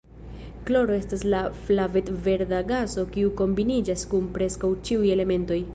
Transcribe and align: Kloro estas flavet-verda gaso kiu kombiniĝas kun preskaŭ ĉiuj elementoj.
Kloro 0.69 0.95
estas 1.01 1.25
flavet-verda 1.67 2.63
gaso 2.73 3.07
kiu 3.13 3.35
kombiniĝas 3.45 4.09
kun 4.15 4.29
preskaŭ 4.39 4.75
ĉiuj 4.89 5.11
elementoj. 5.19 5.67